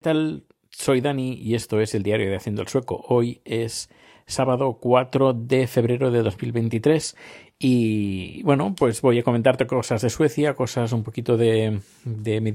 [0.00, 0.44] ¿Qué tal?
[0.70, 3.04] Soy Dani y esto es el diario de Haciendo el Sueco.
[3.08, 3.90] Hoy es
[4.26, 7.16] sábado 4 de febrero de 2023
[7.58, 12.52] y bueno, pues voy a comentarte cosas de Suecia, cosas un poquito de, de mi.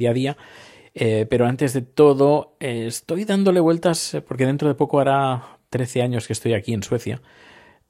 [0.96, 5.60] Eh, pero antes de todo, eh, estoy dándole vueltas eh, porque dentro de poco hará
[5.70, 7.22] 13 años que estoy aquí en Suecia.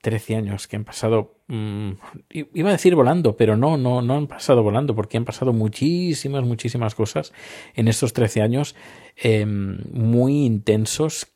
[0.03, 1.91] 13 años que han pasado, mm,
[2.29, 6.43] iba a decir volando, pero no, no, no han pasado volando porque han pasado muchísimas,
[6.43, 7.31] muchísimas cosas
[7.73, 8.75] en estos 13 años
[9.15, 11.27] em, muy intensos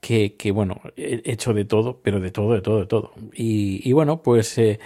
[0.00, 3.12] que, que, bueno, he hecho de todo, pero de todo, de todo, de todo.
[3.34, 4.80] Y, y bueno, pues eh,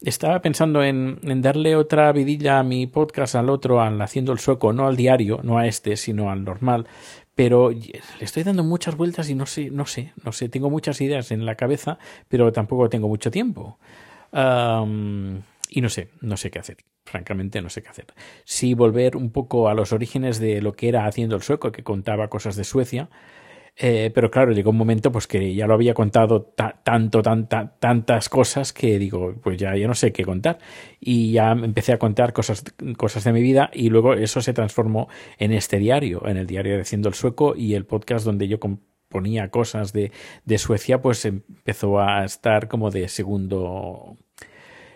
[0.00, 4.38] estaba pensando en, en, darle otra vidilla a mi podcast, al otro, al Haciendo el
[4.38, 6.86] Sueco, no al diario, no a este, sino al normal,
[7.38, 11.00] pero le estoy dando muchas vueltas y no sé, no sé, no sé, tengo muchas
[11.00, 13.78] ideas en la cabeza, pero tampoco tengo mucho tiempo.
[14.32, 16.78] Um, y no sé, no sé qué hacer.
[17.04, 18.06] Francamente, no sé qué hacer.
[18.44, 21.84] Si volver un poco a los orígenes de lo que era haciendo el sueco, que
[21.84, 23.08] contaba cosas de Suecia,
[23.80, 27.76] eh, pero claro, llegó un momento pues que ya lo había contado ta tanto, tanta,
[27.78, 30.58] tantas cosas que digo, pues ya, ya no sé qué contar.
[30.98, 32.64] Y ya empecé a contar cosas,
[32.96, 36.74] cosas de mi vida y luego eso se transformó en este diario, en el diario
[36.74, 38.58] de Haciendo el Sueco y el podcast donde yo
[39.08, 40.10] ponía cosas de,
[40.44, 44.16] de Suecia, pues empezó a estar como de segundo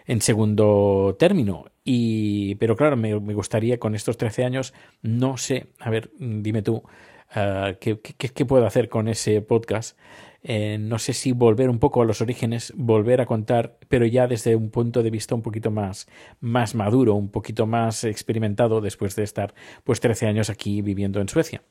[0.06, 1.66] en segundo término.
[1.84, 6.82] Y, pero claro, me gustaría con estos 13 años, no sé, a ver, dime tú,
[7.34, 9.98] Uh, ¿qué, qué, puedo hacer con ese podcast?
[10.42, 14.26] Eh, no sé si volver un poco a los orígenes, volver a contar, pero ya
[14.26, 16.08] desde un punto de vista un poquito más,
[16.40, 21.28] más maduro, un poquito más experimentado después de estar pues 13 años aquí viviendo en
[21.28, 21.62] Suecia.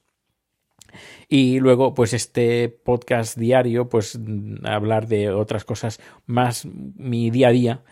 [1.27, 4.19] Y luego, pues este podcast diario, pues
[4.63, 7.83] hablar de otras cosas más mi día a día,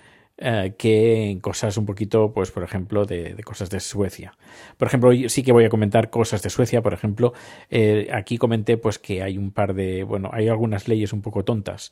[0.42, 4.38] eh, que en cosas un poquito, pues por ejemplo, de, cosas de Suecia.
[4.78, 7.34] Por ejemplo, sí que voy a comentar cosas de Suecia, por ejemplo,
[7.70, 11.44] eh, aquí comenté pues que hay un par de, bueno, hay algunas leyes un poco
[11.44, 11.92] tontas.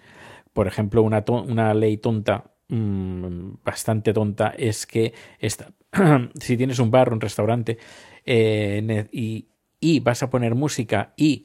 [0.53, 5.13] Por ejemplo, una, una ley tonta, mmm, bastante tonta, es que
[6.39, 7.77] si tienes un bar un restaurante
[8.25, 9.49] eh, y,
[9.81, 11.43] y vas a poner música y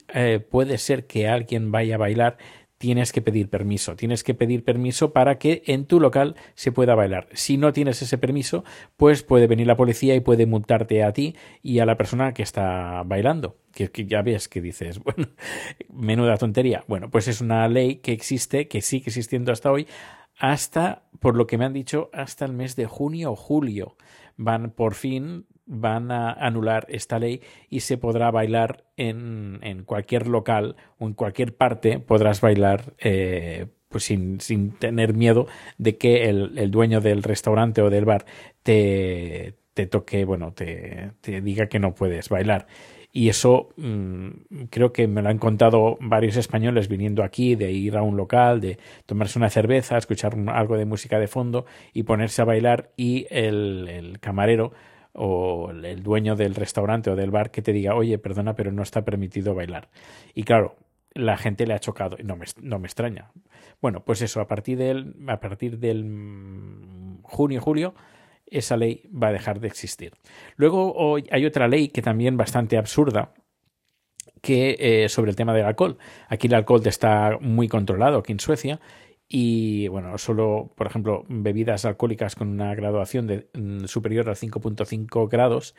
[0.49, 2.37] puede ser que alguien vaya a bailar,
[2.83, 3.95] tienes que pedir permiso.
[3.95, 7.29] Tienes que pedir permiso para que en tu local se pueda bailar.
[7.31, 8.65] Si no tienes ese permiso,
[8.97, 12.43] pues puede venir la policía y puede multarte a ti y a la persona que
[12.43, 13.55] está bailando.
[13.71, 15.29] Que, ya ves que dices, bueno,
[15.93, 16.83] menuda tontería.
[16.89, 19.87] Bueno, pues es una ley que existe, que sigue existiendo hasta hoy,
[20.37, 23.95] hasta, por lo que me han dicho, hasta el mes de junio o julio.
[24.35, 30.27] Van por fin van a anular esta ley y se podrá bailar en, en cualquier
[30.27, 35.47] local o en cualquier parte podrás bailar eh, pues sin, sin, tener miedo
[35.77, 38.25] de que el, el, dueño del restaurante o del bar
[38.63, 42.67] te, te toque, bueno, te, te diga que no puedes bailar.
[43.15, 44.29] Y eso mmm,
[44.71, 48.59] creo que me lo han contado varios españoles viniendo aquí, de ir a un local,
[48.59, 53.27] de tomarse una cerveza, escuchar algo de música de fondo y ponerse a bailar y
[53.29, 54.73] el, el camarero
[55.13, 58.83] o el dueño del restaurante o del bar que te diga, oye, perdona, pero no
[58.83, 59.89] está permitido bailar.
[60.33, 60.75] Y claro,
[61.13, 63.31] la gente le ha chocado no me, no me extraña.
[63.81, 67.93] Bueno, pues eso, a partir del, a partir del junio, julio,
[68.47, 70.13] esa ley va a dejar de existir.
[70.55, 73.33] Luego hay otra ley que también bastante absurda,
[74.41, 75.97] que eh, sobre el tema del alcohol.
[76.27, 78.79] Aquí el alcohol está muy controlado aquí en Suecia
[79.27, 85.27] y bueno, solo, por ejemplo, bebidas alcohólicas con una graduación de, mm, superior a 5.5
[85.27, 85.75] grados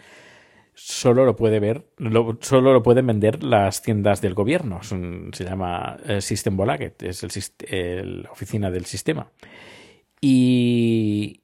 [0.75, 4.81] solo lo puede ver, lo, solo lo pueden vender las tiendas del gobierno.
[4.83, 7.23] Se llama eh, System Bolaget, es
[7.69, 9.31] el, la oficina del sistema.
[10.21, 11.43] Y,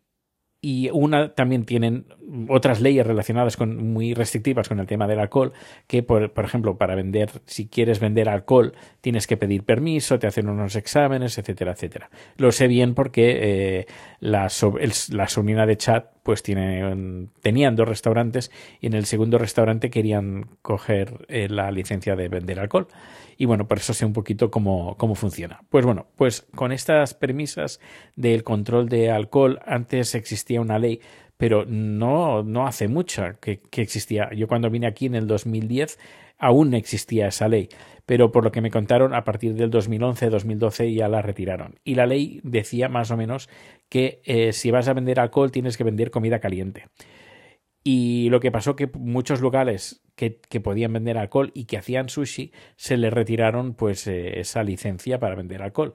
[0.60, 2.06] y una también tienen
[2.48, 5.52] otras leyes relacionadas con muy restrictivas con el tema del alcohol
[5.86, 10.26] que por, por, ejemplo para vender si quieres vender alcohol tienes que pedir permiso te
[10.26, 13.86] hacen unos exámenes etcétera etcétera lo sé bien porque eh,
[14.20, 14.48] la,
[14.80, 19.90] el, la sobrina de chat pues tiene, tenían dos restaurantes y en el segundo restaurante
[19.90, 22.88] querían coger eh, la licencia de vender alcohol
[23.40, 25.62] y bueno, por eso sé un poquito cómo, cómo funciona.
[25.70, 27.80] Pues bueno, pues con estas premisas
[28.14, 31.00] del control de alcohol, antes existía una ley,
[31.40, 34.28] pero no, no hace mucha que, que existía.
[34.34, 35.98] Yo cuando vine aquí en el 2010
[36.36, 37.70] aún existía esa ley,
[38.04, 41.76] pero por lo que me contaron, a partir del 2011-2012 ya la retiraron.
[41.82, 43.48] Y la ley decía más o menos
[43.88, 46.88] que eh, si vas a vender alcohol tienes que vender comida caliente.
[47.82, 52.10] Y lo que pasó que muchos locales que, que, podían vender alcohol y que hacían
[52.10, 55.94] sushi se les retiraron pues eh, esa licencia para vender alcohol.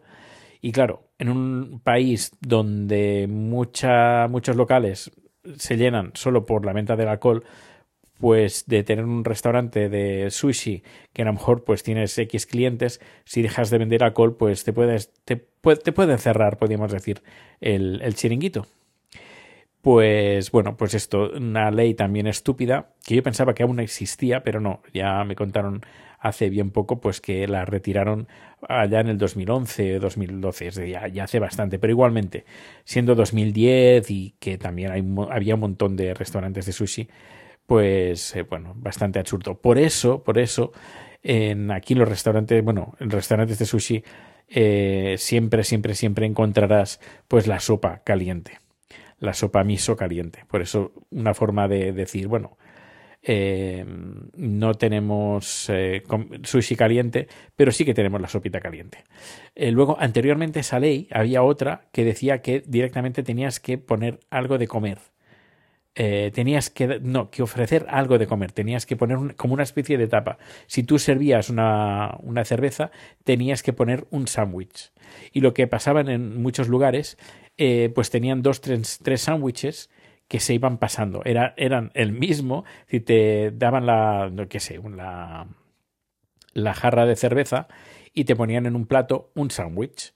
[0.59, 5.11] Y claro, en un país donde mucha, muchos locales
[5.57, 7.43] se llenan solo por la venta del alcohol,
[8.19, 10.83] pues de tener un restaurante de sushi
[11.13, 14.73] que a lo mejor pues tienes X clientes, si dejas de vender alcohol, pues te
[14.73, 17.21] puedes, te, te pueden cerrar, podríamos decir,
[17.59, 18.65] el, el chiringuito.
[19.85, 24.59] Pues bueno, pues esto, una ley también estúpida, que yo pensaba que aún existía, pero
[24.59, 25.81] no, ya me contaron
[26.19, 28.27] hace bien poco, pues que la retiraron
[28.67, 32.45] allá en el 2011, 2012, es ya, ya hace bastante, pero igualmente,
[32.83, 34.91] siendo 2010 y que también
[35.29, 37.07] había un montón de restaurantes de sushi,
[37.67, 39.61] pues eh, bueno, bastante absurdo.
[39.61, 40.71] Por eso, por eso,
[41.21, 44.03] en aquí los restaurantes, bueno, en restaurantes de sushi,
[44.47, 48.59] eh, siempre, siempre, siempre encontrarás pues la sopa caliente,
[49.25, 50.45] la sopa miso caliente.
[50.47, 52.57] Por eso, una forma de decir, bueno,
[53.21, 53.83] eh,
[54.37, 55.71] no tenemos
[56.43, 59.03] sushi caliente, pero sí que tenemos la sopita caliente.
[59.55, 64.67] luego, anteriormente esa ley, había otra que decía que directamente tenías que poner algo de
[64.67, 64.99] comer
[65.97, 69.97] eh, tenías que, no, que ofrecer algo de comer, tenías que poner como una especie
[69.97, 70.37] de tapa.
[70.67, 72.91] Si tú servías una, una cerveza,
[73.23, 74.91] tenías que poner un sándwich.
[75.31, 77.17] Y lo que pasaba en muchos lugares,
[77.57, 79.89] eh, pues tenían dos, tres, tres sándwiches
[80.27, 81.21] que se iban pasando.
[81.25, 85.47] Era, eran el mismo, si te daban la, no qué sé, la,
[86.53, 87.67] la jarra de cerveza
[88.13, 90.13] y te ponían en un plato un sándwich.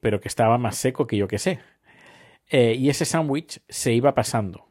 [0.00, 1.60] Pero que estaba más seco que yo que sé.
[2.48, 4.68] Eh, y ese sándwich se iba pasando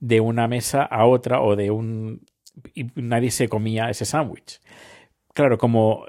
[0.00, 2.26] de una mesa a otra o de un...
[2.74, 4.60] y nadie se comía ese sándwich.
[5.32, 6.06] Claro, como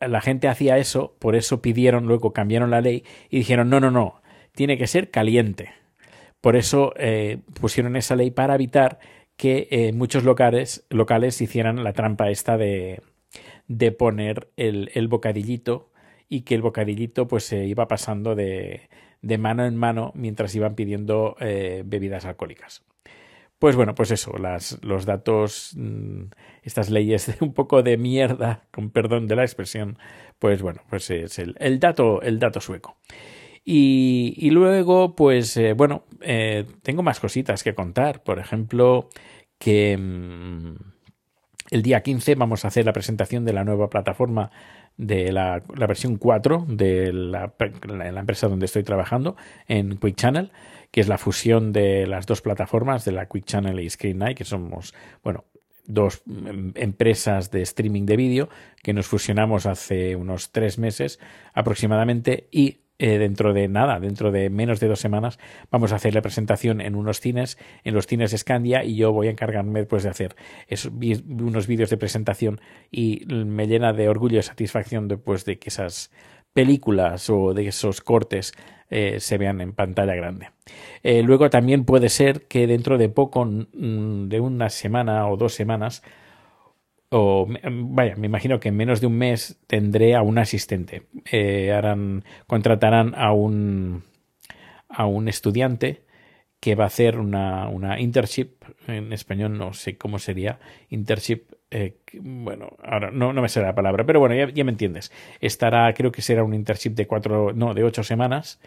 [0.00, 3.90] la gente hacía eso, por eso pidieron, luego cambiaron la ley y dijeron, no, no,
[3.90, 4.22] no,
[4.54, 5.72] tiene que ser caliente.
[6.40, 8.98] Por eso eh, pusieron esa ley para evitar
[9.36, 13.02] que eh, muchos locales, locales hicieran la trampa esta de,
[13.68, 15.90] de poner el, el bocadillito
[16.28, 18.88] y que el bocadillito pues se iba pasando de,
[19.22, 22.84] de mano en mano mientras iban pidiendo eh, bebidas alcohólicas.
[23.58, 26.24] Pues bueno, pues eso, las, los datos, mm,
[26.62, 29.98] estas leyes de un poco de mierda, con perdón de la expresión,
[30.38, 32.96] pues bueno, pues es el, el dato, el dato sueco.
[33.68, 38.22] Y, luego, pues eh, bueno, eh, tengo más cositas que contar.
[38.22, 39.08] Por ejemplo,
[39.58, 40.76] que mm,
[41.70, 44.52] el día 15 vamos a hacer la presentación de la nueva plataforma
[44.96, 47.52] de la, la versión 4 de la,
[47.88, 49.36] la, empresa donde estoy trabajando,
[49.66, 50.52] en Quick Channel,
[50.96, 54.38] que es la fusión de las dos plataformas, de la Quick Channel y Screen Night,
[54.38, 55.44] que somos, bueno,
[55.84, 58.48] dos em, empresas de streaming de vídeo
[58.82, 61.20] que nos fusionamos hace unos tres meses
[61.52, 65.38] aproximadamente y eh, dentro de nada, dentro de menos de dos semanas,
[65.70, 69.26] vamos a hacer la presentación en unos cines, en los cines Scandia, y yo voy
[69.26, 70.34] a encargarme pues, de hacer
[70.66, 70.90] esos,
[71.28, 72.58] unos vídeos de presentación
[72.90, 76.10] y me llena de orgullo y satisfacción después de que esas
[76.56, 78.54] películas o de esos cortes
[78.88, 80.52] eh, se vean en pantalla grande.
[81.02, 86.02] Eh, luego también puede ser que dentro de poco, de una semana o dos semanas,
[87.10, 91.02] o vaya, me imagino que en menos de un mes tendré a un asistente.
[91.30, 94.04] Eh, harán, contratarán a un,
[94.88, 96.05] a un estudiante
[96.60, 100.58] que va a hacer una, una internship, en español no sé cómo sería,
[100.88, 104.72] internship, eh, bueno, ahora no, no me sé la palabra, pero bueno, ya, ya, me
[104.72, 105.12] entiendes.
[105.40, 108.60] Estará, creo que será un internship de cuatro, no, de ocho semanas,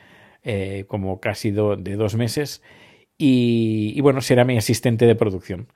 [0.43, 2.61] eh, como casi do, de dos meses,
[3.17, 5.67] y, y bueno, será mi asistente de producción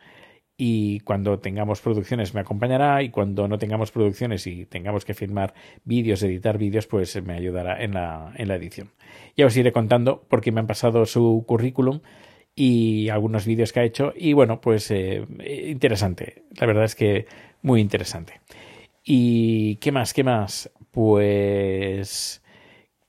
[0.58, 5.54] y cuando tengamos producciones me acompañará y cuando no tengamos producciones y tengamos que filmar
[5.84, 8.92] vídeos, editar vídeos, pues me ayudará en la, en la edición.
[9.36, 12.02] Ya os iré contando porque me han pasado su currículum
[12.56, 15.26] y algunos vídeos que ha hecho y bueno, pues eh,
[15.68, 17.26] interesante, la verdad es que
[17.64, 18.42] muy interesante.
[19.04, 20.14] ¿Y qué más?
[20.14, 20.72] ¿Qué más?
[20.92, 22.43] Pues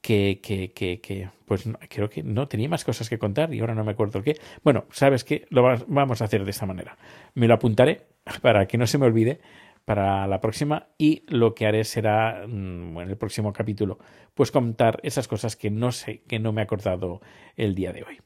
[0.05, 3.75] que, que, que, que pues creo que no tenía más cosas que contar y ahora
[3.75, 4.37] no me acuerdo qué.
[4.63, 6.99] Bueno, sabes que lo vamos a hacer de esta manera.
[7.33, 8.03] Me lo apuntaré
[8.43, 9.41] para que no se me olvide
[9.87, 13.99] para la próxima y lo que haré será mm, en el próximo capítulo
[14.35, 17.23] pues contar esas cosas que no sé, que no me he acordado
[17.57, 18.21] el día de hoy.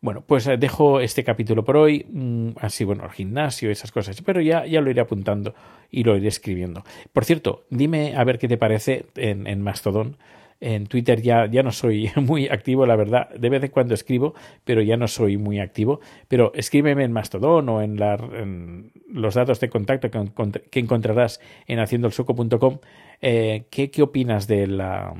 [0.00, 4.20] Bueno, pues eh, dejo este capítulo por hoy, mm, así bueno, el gimnasio, esas cosas,
[4.22, 5.54] pero ya, ya lo iré apuntando
[5.88, 6.82] y lo iré escribiendo.
[7.12, 10.16] Por cierto, dime a ver qué te parece en, en Mastodon
[10.62, 13.28] en Twitter ya, ya no soy muy activo, la verdad.
[13.30, 16.00] De vez en cuando escribo, pero ya no soy muy activo.
[16.28, 22.78] Pero escríbeme en Mastodon o en, los datos de contacto que, encontrarás en haciendoelsueco.com.
[23.20, 25.12] Eh, ¿qué, ¿Qué opinas de la,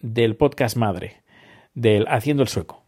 [0.00, 1.22] del podcast madre,
[1.74, 2.86] del Haciendo el Sueco?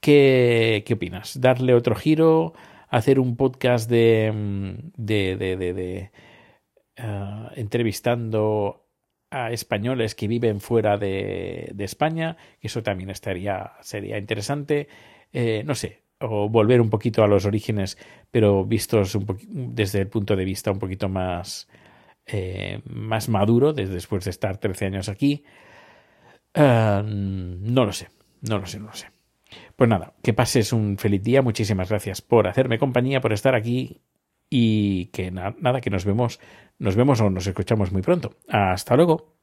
[0.00, 1.40] ¿Qué, ¿Qué opinas?
[1.42, 2.54] ¿Darle otro giro?
[2.88, 6.10] ¿Hacer un podcast de, de, de, de,
[6.98, 8.81] uh, entrevistando
[9.32, 14.88] a españoles que viven fuera de, de España, que eso también estaría, sería interesante.
[15.32, 17.96] Eh, no sé, o volver un poquito a los orígenes,
[18.30, 21.66] pero vistos desde el punto de vista un poquito más,
[22.26, 25.44] eh, más maduro, desde después de estar 13 años aquí.
[26.52, 28.08] Eh, no lo sé,
[28.42, 29.06] no lo sé, no lo sé.
[29.76, 31.40] Pues nada, que pases un feliz día.
[31.40, 34.02] Muchísimas gracias por hacerme compañía, por estar aquí
[34.54, 36.38] y que nada, que nos vemos,
[36.78, 38.36] nos vemos o nos escuchamos muy pronto.
[38.48, 39.41] Hasta luego.